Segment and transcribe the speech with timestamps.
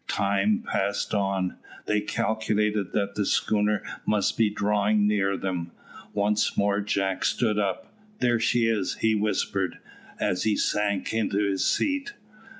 [0.07, 1.57] Time passed on.
[1.85, 5.73] They calculated that the schooner must be drawing near them.
[6.11, 7.93] Once more Jack stood up.
[8.17, 9.77] "There she is," he whispered,
[10.19, 12.13] as he sank into his seat.